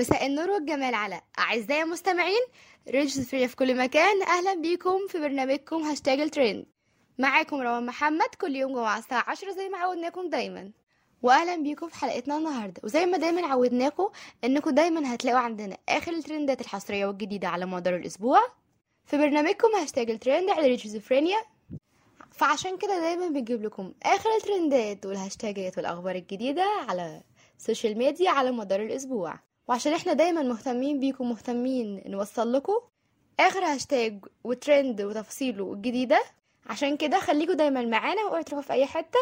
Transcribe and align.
مساء 0.00 0.26
النور 0.26 0.50
والجمال 0.50 0.94
على 0.94 1.20
أعزائي 1.38 1.82
المستمعين 1.82 2.40
راديو 2.88 3.20
شيزوفرينيا 3.20 3.46
في 3.46 3.56
كل 3.56 3.78
مكان. 3.78 4.22
أهلا 4.22 4.54
بيكم 4.54 5.06
في 5.08 5.18
برنامجكم 5.18 5.82
هاشتاج 5.82 6.20
الترند. 6.20 6.66
معاكم 7.18 7.56
روان 7.60 7.86
محمد 7.86 8.28
كل 8.40 8.56
يوم 8.56 8.72
جمعة 8.72 8.98
الساعة 8.98 9.24
10 9.30 9.52
زي 9.52 9.68
ما 9.68 9.78
عودناكم 9.78 10.30
دايما. 10.30 10.70
وأهلا 11.22 11.56
بيكم 11.56 11.88
في 11.88 11.94
حلقتنا 11.94 12.36
النهارده. 12.38 12.80
وزي 12.84 13.06
ما 13.06 13.18
دايما 13.18 13.46
عودناكم 13.46 14.08
إنكم 14.44 14.70
دايما 14.70 15.14
هتلاقوا 15.14 15.40
عندنا 15.40 15.76
آخر 15.88 16.12
الترندات 16.12 16.60
الحصرية 16.60 17.06
والجديدة 17.06 17.48
على 17.48 17.66
مدار 17.66 17.96
الأسبوع. 17.96 18.40
في 19.04 19.18
برنامجكم 19.18 19.68
هاشتاج 19.80 20.10
الترند 20.10 20.50
على 20.50 20.66
راديو 20.66 20.87
شيزوفرينيا 20.87 21.38
فعشان 22.30 22.76
كده 22.78 23.00
دايما 23.00 23.28
بنجيب 23.28 23.62
لكم 23.62 23.92
آخر 24.02 24.30
الترندات 24.36 25.06
والهاشتاجات 25.06 25.76
والأخبار 25.76 26.14
الجديدة 26.14 26.64
على 26.88 27.22
ال 27.58 27.64
social 27.64 27.98
media 27.98 28.30
على 28.30 28.50
مدار 28.50 28.82
الأسبوع. 28.82 29.49
وعشان 29.70 29.92
إحنا 29.92 30.12
دايما 30.12 30.42
مهتمين 30.42 31.00
بيكم 31.00 31.28
مهتمين 31.30 32.02
نوصل 32.06 32.52
لكم 32.52 32.80
آخر 33.40 33.64
هاشتاج 33.64 34.24
وترند 34.44 35.02
وتفاصيله 35.02 35.72
الجديدة. 35.72 36.22
عشان 36.66 36.96
كده 36.96 37.18
خليكم 37.20 37.52
دايما 37.52 37.82
معانا 37.82 38.22
وأوعوا 38.24 38.42
تروحوا 38.42 38.62
في 38.62 38.72
أي 38.72 38.86
حتة. 38.86 39.18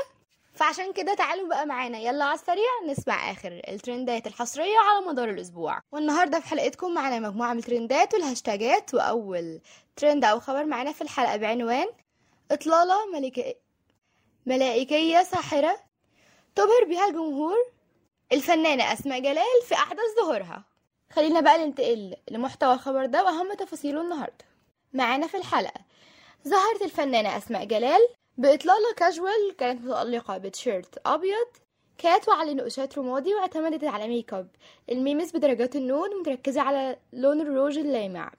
فعشان 0.53 0.92
كده 0.92 1.15
تعالوا 1.15 1.48
بقى 1.48 1.66
معانا. 1.66 1.98
يلا 1.98 2.25
على 2.25 2.34
السريع 2.34 2.65
نسمع 2.89 3.30
آخر 3.30 3.62
الترندات 3.69 4.27
الحصرية 4.27 4.79
على 4.79 5.06
مدار 5.06 5.30
الأسبوع. 5.30 5.80
والنهاردة 5.92 6.41
في 6.41 6.48
حلقتكم 6.48 6.95
معانا 6.95 7.28
مجموعة 7.28 7.53
من 7.53 7.59
الترندات 7.59 8.15
والهاشتاجات 8.15 8.95
وأول 8.95 9.61
ترند 9.97 10.25
أو 10.25 10.41
خبر 10.41 10.65
معانا 10.65 10.92
في 10.92 11.03
الحلقة 11.03 11.37
بعنوان 11.37 11.87
إطلالة 12.51 13.06
ملكة 13.15 13.55
ملائكية 14.47 15.23
ساحرة. 15.23 15.77
تبهر 16.55 16.84
بها 16.89 17.09
الجمهور 17.09 17.56
الفنانة 18.32 18.92
أسماء 18.92 19.20
جلال 19.20 19.62
في 19.68 19.74
أحدث 19.74 20.00
ظهورها. 20.20 20.64
خلينا 21.12 21.41
بقى 21.41 21.66
ننتقل 21.66 22.16
لمحتوى 22.30 22.74
الخبر 22.74 23.06
ده 23.06 23.24
واهم 23.24 23.55
تفاصيله 23.55 24.00
النهارده. 24.00 24.44
معانا 24.92 25.27
في 25.27 25.36
الحلقة. 25.36 25.80
ظهرت 26.48 26.83
الفنانة 26.83 27.36
أسماء 27.36 27.64
جلال 27.64 28.00
بإطلالة 28.38 28.94
كاجوال 28.97 29.56
كانت 29.58 29.84
متألقة 29.84 30.38
بتيشيرت 30.38 30.98
أبيض 31.06 31.47
كانت 31.98 32.28
وعلى 32.28 32.55
نقوشات 32.55 32.98
رمادي 32.98 33.34
واعتمدت 33.34 33.84
على 33.84 34.08
ميك 34.08 34.34
أب. 34.34 34.48
الميمس 34.91 35.33
بدرجات 35.36 35.77
ال 35.77 35.83
nude 35.83 36.11
متركزة 36.10 36.60
على 36.60 36.98
لون 37.12 37.41
الروج 37.41 37.78
اللامع. 37.78 38.33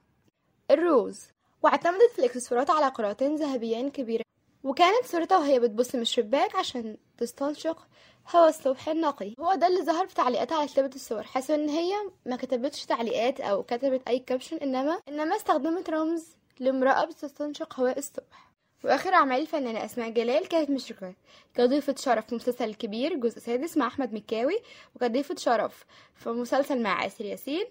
ال 0.71 0.80
rose. 0.80 1.27
واعتمدت 1.63 2.11
في 2.13 2.19
الإكسسوارات 2.19 2.69
على 2.69 2.87
قراءتين 2.87 3.35
ذهبيين 3.35 3.89
كبيرة. 3.89 4.23
وكانت 4.63 5.05
صورتها 5.05 5.37
وهي 5.37 5.59
بتبص 5.59 5.95
من 5.95 6.01
الشباك 6.01 6.55
عشان 6.55 6.97
تستنشق 7.17 7.87
هوا 8.35 8.49
الصبح 8.49 8.89
النقي. 8.89 9.35
هو 9.39 9.53
ده 9.55 9.67
اللي 9.67 9.81
ظهر 9.81 10.07
في 10.07 10.15
تعليقاتها 10.15 10.57
على 10.57 10.67
كتابة 10.67 10.95
الصور. 10.95 11.23
حاسة 11.23 11.55
إن 11.55 11.69
هي 11.69 11.93
ما 12.25 12.35
كتبتش 12.35 12.85
تعليقات 12.85 13.41
أو 13.41 13.63
كتبت 13.63 14.07
أي 14.07 14.19
كابشن 14.19 14.57
إنما 14.57 14.99
إنما 15.09 15.35
استخدمت 15.35 15.89
رمز 15.89 16.35
لامرأة 16.59 17.05
بتستنشق 17.05 17.79
هواء 17.79 17.97
الصبح. 17.97 18.49
وآخر 18.83 19.13
أعمال 19.13 19.41
الفنانة 19.41 19.85
أسماء 19.85 20.09
جلال 20.09 20.47
كانت 20.47 20.69
مشركه 20.69 21.13
كضيفة 21.53 21.95
شرف 21.97 22.25
في 22.27 22.35
مسلسل 22.35 22.73
كبير 22.73 23.15
جزء 23.15 23.39
سادس 23.39 23.77
مع 23.77 23.87
أحمد 23.87 24.13
مكاوي 24.13 24.59
وكضيفة 24.95 25.35
شرف 25.35 25.85
في 26.15 26.29
مسلسل 26.29 26.81
مع 26.83 27.05
آسر 27.05 27.25
ياسين. 27.25 27.65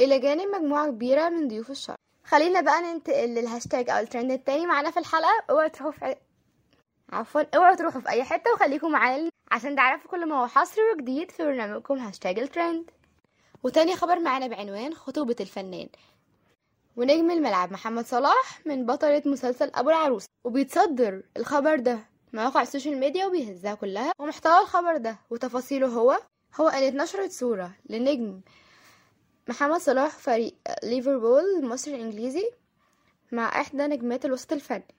إلى 0.00 0.18
جانب 0.18 0.54
مجموعة 0.54 0.90
كبيرة 0.90 1.28
من 1.28 1.48
ضيوف 1.48 1.70
الشرف. 1.70 1.96
خلينا 2.24 2.60
بقى 2.60 2.82
ننتقل 2.82 3.28
للهاشتاج 3.28 3.90
أو 3.90 3.98
الترند 3.98 4.30
التاني 4.30 4.66
معانا 4.66 4.90
في 4.90 4.98
الحلقة. 5.00 5.44
اوعوا 5.50 5.68
تروحوا 5.68 5.92
في 5.92 6.16
عفوا 7.12 7.56
اوعوا 7.56 7.74
تروحوا 7.74 8.00
في 8.00 8.08
أي 8.08 8.24
حتة 8.24 8.52
وخليكم 8.52 8.90
معانا 8.90 9.30
عشان 9.50 9.76
تعرفوا 9.76 10.10
كل 10.10 10.26
ما 10.26 10.42
هو 10.42 10.46
حصري 10.46 10.82
وجديد 10.94 11.30
في 11.30 11.42
برنامجكم 11.44 11.98
هاشتاج 11.98 12.38
الترند. 12.38 12.90
وتاني 13.62 13.96
خبر 13.96 14.18
معانا 14.20 14.46
بعنوان 14.46 14.94
خطوبة 14.94 15.36
الفنان. 15.40 15.88
ونجم 16.96 17.30
الملعب 17.30 17.72
محمد 17.72 18.06
صلاح 18.06 18.66
من 18.66 18.86
بطلة 18.86 19.22
مسلسل 19.26 19.70
أبو 19.74 19.90
العروس. 19.90 20.24
وبيتصدر 20.44 21.22
الخبر 21.36 21.76
ده 21.78 21.98
مواقع 22.32 22.62
ال 22.62 22.67
social 22.67 22.98
media 23.00 23.26
وبيهزها 23.26 23.74
كلها. 23.74 24.12
ومحتوى 24.18 24.60
الخبر 24.60 24.96
ده 24.96 25.16
وتفاصيله 25.30 25.86
هو 25.86 26.18
هو 26.60 26.68
أن 26.68 26.82
اتنشرت 26.82 27.32
صورة 27.32 27.72
لنجم 27.90 28.40
محمد 29.48 29.80
صلاح 29.80 30.10
فريق 30.10 30.54
ليفربول 30.82 31.42
المصري 31.58 31.94
الإنجليزي 31.94 32.50
مع 33.32 33.60
إحدى 33.60 33.82
نجمات 33.86 34.24
الوسط 34.24 34.52
الفني. 34.52 34.94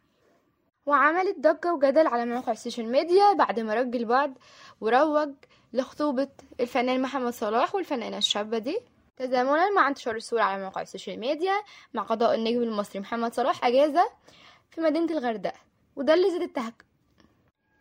وعملت 0.86 1.40
ضجة 1.40 1.74
وجدل 1.74 2.08
على 2.08 2.26
مواقع 2.26 2.52
ال 2.52 2.58
social 2.58 2.92
media 2.92 3.34
بعد 3.34 3.60
ما 3.60 3.74
رج 3.74 3.96
البعض 3.96 4.34
وروج 4.82 5.34
لخطوبة 5.74 6.28
الفنان 6.60 7.02
محمد 7.02 7.34
صلاح 7.34 7.76
والفنانة 7.76 8.18
الشابة 8.18 8.58
دي. 8.58 8.80
تزامنا 9.18 9.70
مع 9.72 9.88
انتشار 9.88 10.16
الصورة 10.16 10.42
على 10.42 10.62
مواقع 10.62 10.82
ال 10.82 10.87
social 10.87 11.20
media 11.20 11.54
مع 11.94 12.04
قضاء 12.04 12.36
النجم 12.36 12.62
المصري 12.64 13.00
محمد 13.00 13.34
صلاح 13.34 13.66
أجازة 13.66 14.10
في 14.72 14.82
مدينة 14.82 15.12
الغردقة 15.18 15.60
وده 15.96 16.14
اللي 16.14 16.32
زاد 16.32 16.42
التهك... 16.42 16.86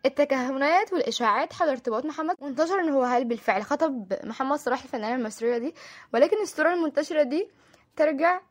التكهنات 0.05 0.93
والإشاعات 0.93 1.53
حول 1.53 1.69
ارتباط 1.69 2.05
محمد 2.05 2.35
وانتشر 2.39 2.79
إن 2.79 2.89
هو 2.89 3.03
هل 3.03 3.25
بالفعل 3.25 3.63
خطب 3.63 4.13
محمد 4.23 4.59
صلاح 4.59 4.83
الفنانة 4.83 5.15
المصرية 5.15 5.57
دي 5.57 5.75
ولكن 6.13 6.41
الصورة 6.41 6.73
المنتشرة 6.73 7.23
دي 7.23 7.47
ترجع 7.95 8.41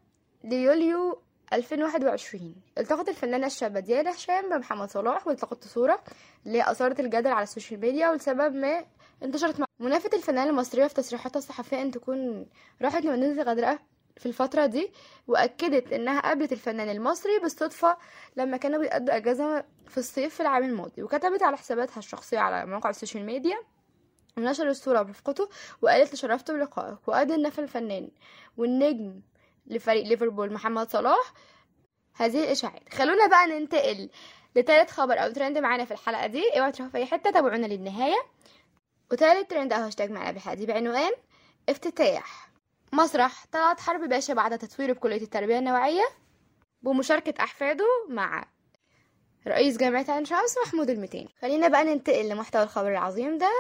ليوليو 0.45 1.23
2021 1.53 2.55
التقت 2.79 3.09
الفنانة 3.09 3.47
الشابة 3.47 3.81
ديانا 3.81 4.11
هشام 4.11 4.49
بمحمد 4.51 4.91
صلاح 4.91 5.27
والتقطت 5.27 5.69
صورة 5.69 6.03
اللي 6.47 6.71
أثارت 6.71 7.01
الجدل 7.01 7.31
على 7.31 7.43
ال 7.43 7.48
social 7.48 7.81
media 7.81 8.11
ولسبب 8.11 8.55
ما 8.55 8.85
انتشرت 9.23 9.57
نفت 9.81 10.11
الفنانة 10.15 10.51
المصرية 10.51 10.87
في 10.87 10.95
تصريحاتها 10.95 11.39
الصحفية 11.39 11.83
أن 11.83 11.91
تكون 11.91 12.47
راحت 12.83 13.05
لمدينة 13.05 13.43
الغردقة 13.43 13.79
في 14.17 14.27
الفترة 14.27 14.67
دي 14.67 14.93
وأكدت 15.29 15.93
إنها 15.93 16.21
قابلت 16.21 16.53
الفنان 16.53 16.89
المصري 16.89 17.39
بالصدفة 17.39 17.97
لما 18.37 18.57
كانوا 18.57 18.79
بيقضوا 18.81 19.17
أجازة 19.17 19.65
في 19.89 19.99
الصيف 19.99 20.35
في 20.35 20.41
العام 20.41 20.65
الماضي. 20.65 21.03
وكتبت 21.03 21.43
على 21.43 21.57
حساباتها 21.57 21.99
الشخصية 21.99 22.39
على 22.39 22.67
مواقع 22.67 22.91
ال 22.91 22.96
social 22.96 23.27
media 23.27 23.57
ونشر 24.39 24.69
الصورة 24.69 25.03
برفقته 25.03 25.49
وقالت 25.83 26.13
تشرفت 26.13 26.51
بلقائك 26.51 27.09
وقد 27.09 27.33
نفى 27.33 27.59
الفنان 27.61 28.11
والنجم 28.57 29.21
لفريق 29.67 30.05
ليفربول 30.07 30.53
محمد 30.53 30.91
صلاح 30.91 31.33
هذه 32.15 32.45
الإشاعات. 32.45 32.95
خلونا 32.95 33.27
بقى 33.27 33.47
ننتقل 33.47 34.11
لتالت 34.57 34.91
خبر 34.91 35.15
أو 35.25 35.31
ترند 35.33 35.59
معانا 35.59 35.85
في 35.85 35.91
الحلقة 35.91 36.27
دي. 36.27 36.59
اوعوا 36.59 36.71
تروحوا 36.71 36.91
في 36.93 36.99
أي 36.99 37.07
حتة 37.07 37.31
تابعونا 37.31 37.67
للنهاية. 37.67 38.23
وتالت 39.13 39.51
ترند 39.51 39.73
أو 39.73 39.83
هاشتاج 39.83 40.11
معنا 40.11 40.31
بالحلقة 40.31 40.55
دي 40.55 40.67
بعنوان 40.67 41.13
افتتاح. 41.69 42.52
مسرح 42.95 43.47
طلعت 43.53 43.81
حرب 43.81 44.09
باشا 44.09 44.35
بعد 44.35 44.59
تطويره 44.59 44.93
بكلية 44.93 45.23
التربية 45.23 45.59
النوعية 45.59 46.05
بمشاركة 46.83 47.43
أحفاده 47.43 47.85
مع 48.09 48.45
رئيس 49.47 49.77
جامعة 49.77 50.07
عين 50.09 50.25
شمس 50.25 50.57
محمود 50.67 50.91
المتين. 50.91 51.29
خلينا 51.43 51.69
بقى 51.69 51.85
ننتقل 51.85 52.29
لمحتوى 52.29 52.63
الخبر 52.63 52.91
العظيم 52.91 53.39
ده 53.39 53.51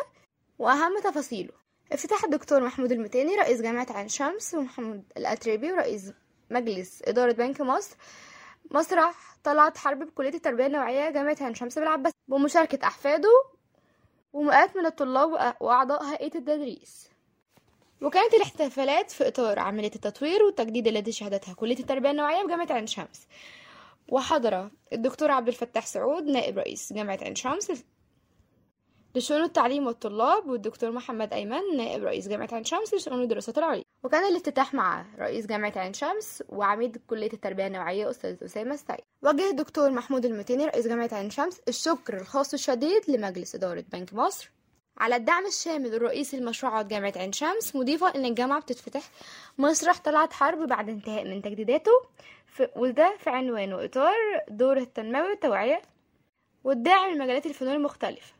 وأهم 0.59 1.00
تفاصيله. 1.04 1.53
افتتاح 1.93 2.25
الدكتور 2.25 2.60
محمود 2.65 2.93
المتيني 2.93 3.37
رئيس 3.37 3.60
جامعة 3.60 3.87
عين 3.91 4.09
شمس 4.09 4.54
ومحمود 4.54 5.04
الأتربي 5.16 5.72
ورئيس 5.72 6.12
مجلس 6.50 7.03
إدارة 7.04 7.32
بنك 7.32 7.60
مصر. 7.60 7.97
مسرح 8.70 9.37
طلعت 9.44 9.78
حرب 9.78 9.99
بكلية 9.99 10.34
التربية 10.34 10.66
النوعية 10.66 11.10
جامعة 11.10 11.37
عين 11.41 11.54
شمس 11.54 11.78
بالعباس 11.78 12.12
بمشاركة 12.28 12.87
أحفاده 12.87 13.28
ومئات 14.32 14.76
من 14.76 14.87
الطلاب 14.87 15.56
وأعضاء 15.60 16.04
هيئة 16.04 16.38
التدريس. 16.38 17.12
وكانت 18.02 18.34
الاحتفالات 18.34 19.10
في 19.10 19.28
إطار 19.28 19.58
عملية 19.58 19.90
التطوير 19.94 20.42
والتجديد 20.42 20.86
التي 20.86 21.12
شهدتها 21.12 21.54
كلية 21.54 21.78
التربية 21.78 22.10
النوعية 22.10 22.44
بجامعة 22.44 22.72
عين 22.72 22.86
شمس. 22.86 23.26
وحضر 24.08 24.70
الدكتور 24.92 25.30
عبد 25.30 25.48
الفتاح 25.48 25.86
سعود 25.86 26.22
نائب 26.24 26.58
رئيس 26.58 26.92
جامعة 26.92 27.18
عين 27.22 27.34
شمس 27.34 27.72
لشؤون 29.14 29.42
التعليم 29.42 29.86
والطلاب 29.86 30.46
والدكتور 30.48 30.90
محمد 30.90 31.32
أيمن 31.32 31.76
نائب 31.76 32.04
رئيس 32.04 32.28
جامعة 32.28 32.48
عين 32.52 32.64
شمس 32.64 32.94
لشؤون 32.94 33.22
الدراسات 33.22 33.58
العليا. 33.58 33.84
وكان 34.04 34.24
الافتتاح 34.24 34.74
مع 34.74 35.06
رئيس 35.19 35.46
جامعة 35.46 35.72
عين 35.76 35.93
شمس 35.93 36.43
وعميد 36.48 36.96
كلية 37.06 37.32
التربية 37.32 37.66
النوعية 37.66 38.10
أستاذ 38.10 38.44
أسامة 38.44 38.75
السيد 38.75 38.96
وجه 39.22 39.50
الدكتور 39.50 39.90
محمود 39.90 40.25
المتيني 40.25 40.64
رئيس 40.66 40.87
جامعة 40.87 41.10
عين 41.12 41.31
شمس 41.31 41.60
الشكر 41.69 42.20
الخاص 42.20 42.52
الشديد 42.52 43.10
لمجلس 43.10 43.55
إدارة 43.55 43.84
بنك 43.93 44.14
مصر 44.14 44.50
على 44.99 45.17
الدعم 45.17 45.47
الشامل 45.47 45.94
الرئيسي 45.94 46.37
لمشروعات 46.41 46.87
جامعة 46.87 47.12
عين 47.17 47.33
شمس 47.33 47.77
مضيفة 47.77 48.15
إن 48.15 48.25
الجامعة 48.25 48.61
بتفتتح 48.61 49.03
مسرح 49.59 49.99
طلعت 49.99 50.33
حرب 50.33 50.69
بعد 50.69 50.89
انتهاء 50.89 51.25
من 51.25 51.43
تجديداته 51.43 51.91
في 52.47 52.69
وده 52.77 53.17
في 53.19 53.31
عنوان 53.31 53.73
وإطار 53.73 54.15
دور 54.49 54.77
التنموي 54.77 55.29
والتوعية 55.29 55.83
والداعم 56.65 57.11
لمجالات 57.15 57.47
الفنون 57.47 57.73
المختلفة 57.75 58.33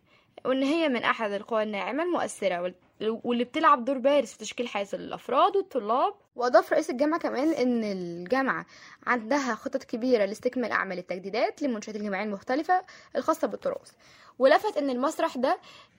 وإن 0.45 0.63
هي 0.63 0.89
من 0.89 1.05
أحد 1.05 1.33
القوى 1.33 1.63
الناعمة 1.63 2.03
المؤثرة 2.03 2.63
واللي 3.03 3.45
بتلعب 3.45 3.85
دور 3.85 3.99
بارز 3.99 4.29
في 4.29 4.39
تشكيل 4.39 4.69
حياة 4.69 4.87
الأفراد 4.95 5.57
والطلاب. 5.57 6.15
وأضاف 6.37 6.73
رئيس 6.73 6.91
الجامعة 6.91 7.21
كمان 7.21 7.53
إن 7.53 7.85
الجامعة 7.85 8.67
عندها 9.07 9.55
خطط 9.55 9.85
كبيرة 9.85 10.25
لاستكمال 10.25 10.71
أعمال 10.73 10.99
التجديدات 10.99 11.63
للمنشآت 11.63 11.97
الجامعية 11.97 12.25
المختلفة 12.25 12.83
الخاصة 13.17 13.49
بالتراث. 13.49 13.91
ولفت 14.39 14.77
إن 14.77 14.91
المسرح 14.91 15.37
ده 15.37 15.59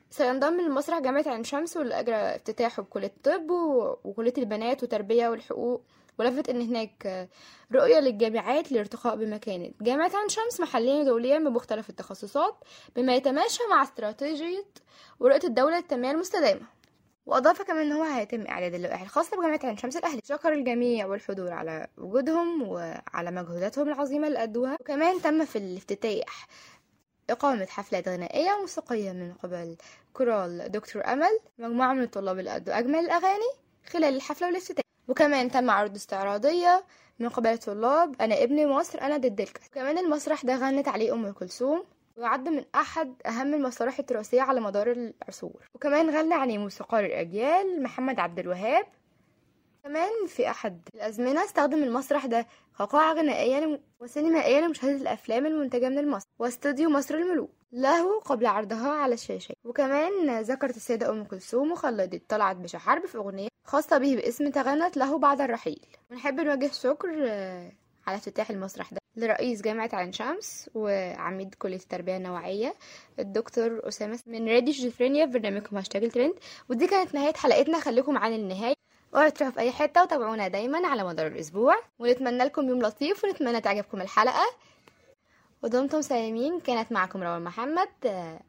سينضم 0.09 0.61
لمسرح 0.61 0.99
جامعة 0.99 1.23
عين 1.27 1.43
شمس 1.43 1.77
واللي 1.77 1.99
أجرى 1.99 2.15
افتتاحه 2.15 2.83
بكلية 2.83 3.07
الطب 3.17 3.47
وكلية 4.03 4.33
البنات 4.37 4.83
وتربية 4.83 5.27
والحقوق. 5.29 5.81
ولفت 6.19 6.49
إن 6.49 6.61
هناك 6.61 7.29
رؤية 7.73 7.99
للجامعات 7.99 8.71
للارتقاء 8.71 9.15
بمكانة 9.15 9.71
جامعة 9.81 10.11
عين 10.15 10.29
شمس 10.29 10.59
محليا 10.59 11.01
ودوليا 11.01 11.39
بمختلف 11.39 11.89
التخصصات 11.89 12.55
بما 12.95 13.15
يتماشى 13.15 13.63
مع 13.71 13.83
استراتيجية 13.83 14.65
ورؤية 15.19 15.43
الدولة 15.43 15.77
للتنمية 15.77 16.11
المستدامة. 16.11 16.82
وأضاف 17.25 17.61
كمان 17.61 17.81
إن 17.81 17.91
هو 17.91 18.03
هيتم 18.03 18.47
إعداد 18.47 18.73
اللوائح 18.73 19.01
الخاصة 19.01 19.37
بجامعة 19.37 19.59
عين 19.63 19.77
شمس 19.77 19.97
الأهلي. 19.97 20.21
شكر 20.23 20.53
الجميع 20.53 21.05
والحضور 21.05 21.51
على 21.51 21.87
وجودهم 21.97 22.61
وعلى 22.63 23.31
مجهوداتهم 23.31 23.89
العظيمة 23.89 24.27
اللي 24.27 24.43
أدوها 24.43 24.77
وكمان 24.79 25.21
تم 25.21 25.45
في 25.45 25.57
الافتتاح 25.57 26.47
إقامة 27.29 27.65
حفلات 27.65 28.07
غنائية 28.07 28.51
وموسيقية 28.53 29.11
من 29.11 29.33
قبل 29.33 29.77
كورال 30.13 30.71
دكتور 30.71 31.05
أمل 31.05 31.39
مجموعة 31.57 31.93
من 31.93 32.03
الطلاب 32.03 32.39
اللي 32.39 32.55
أدوا 32.55 32.79
أجمل 32.79 32.99
الأغاني 32.99 33.51
خلال 33.89 34.15
الحفلة 34.15 34.47
والافتتاح. 34.47 34.83
وكمان 35.07 35.51
تم 35.51 35.69
عرض 35.69 35.95
استعراضية 35.95 36.83
من 37.19 37.29
قبل 37.29 37.49
الطلاب 37.49 38.21
أنا 38.21 38.43
ابن 38.43 38.67
مصر 38.67 39.01
أنا 39.01 39.17
ضد 39.17 39.41
الكسر 39.41 39.67
وكمان 39.71 39.97
المسرح 39.97 40.45
ده 40.45 40.55
غنت 40.55 40.87
عليه 40.87 41.13
أم 41.13 41.31
كلثوم. 41.31 41.83
ويعد 42.17 42.49
من 42.49 42.65
أحد 42.75 43.13
أهم 43.25 43.53
المسارح 43.53 43.99
التراثية 43.99 44.41
على 44.41 44.61
مدار 44.61 44.91
العصور. 44.91 45.69
وكمان 45.73 46.09
غنى 46.09 46.33
عليه 46.33 46.57
موسيقار 46.57 47.05
الأجيال 47.05 47.83
محمد 47.83 48.19
عبد 48.19 48.39
الوهاب. 48.39 48.85
كمان 49.83 50.27
في 50.27 50.49
أحد 50.49 50.81
الأزمنة 50.95 51.43
استخدم 51.43 51.83
المسرح 51.83 52.25
ده 52.25 52.47
كقاعة 52.79 53.13
غنائية 53.13 53.79
وسينمائية 53.99 54.59
لمشاهدة 54.59 54.95
الأفلام 55.01 55.45
المنتجة 55.45 55.89
من 55.89 55.97
المسرح 55.97 56.29
واستوديو 56.39 56.89
مصر 56.89 57.15
الملوك. 57.15 57.49
له 57.71 58.19
قبل 58.19 58.45
عرضها 58.45 58.91
على 58.91 59.13
الشاشة. 59.13 59.53
وكمان 59.63 60.41
ذكرت 60.41 60.75
السيدة 60.75 61.09
أم 61.09 61.23
كلثوم 61.23 61.71
وخلدت 61.71 62.29
طلعت 62.29 62.55
باشا 62.55 62.77
حرب 62.77 63.05
في 63.05 63.17
أغنية 63.17 63.47
خاصة 63.67 63.97
به 63.97 64.15
باسم 64.15 64.49
تغنت 64.49 64.97
له 64.97 65.17
بعد 65.17 65.41
الرحيل. 65.41 65.85
ونحب 66.11 66.39
نوجه 66.39 66.71
شكر 66.71 67.09
على 68.07 68.17
افتتاح 68.17 68.49
المسرح 68.49 68.93
ده. 68.93 69.02
لرئيس 69.15 69.61
جامعة 69.61 69.89
عين 69.93 70.11
شمس 70.11 70.69
وعميد 70.75 71.55
كلية 71.55 71.75
التربية 71.75 72.17
النوعية 72.17 72.75
الدكتور 73.19 73.87
أسامة 73.87 74.19
من 74.27 74.49
راديو 74.49 74.73
شيزوفرينيا 74.73 75.25
في 75.25 75.31
برنامجكم 75.31 75.77
هاشتاج 75.77 76.03
الترند. 76.03 76.33
ودي 76.69 76.87
كانت 76.87 77.15
نهاية 77.15 77.33
حلقتنا. 77.33 77.79
خليكم 77.79 78.13
معانا 78.13 78.35
للنهاية 78.35 78.73
اوعوا 79.15 79.29
تروحوا 79.29 79.53
في 79.53 79.59
أي 79.59 79.71
حتة 79.71 80.03
وتابعونا 80.03 80.47
دايما 80.47 80.87
على 80.87 81.03
مدار 81.03 81.27
الأسبوع. 81.27 81.75
ونتمنى 81.99 82.43
لكم 82.43 82.69
يوم 82.69 82.81
لطيف 82.81 83.23
ونتمنى 83.23 83.61
تعجبكم 83.61 84.01
الحلقة. 84.01 84.45
ودمتم 85.63 86.01
سالمين 86.01 86.59
كانت 86.59 86.91
معكم 86.91 87.23
روان 87.23 87.43
محمد 87.43 87.89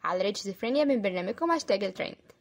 على 0.05 0.19
راديو 0.22 0.43
شيزوفرينيا 0.43 0.84
من 0.84 1.02
برنامجكم 1.02 1.50
هاشتاج 1.50 1.84
الترند. 1.84 2.33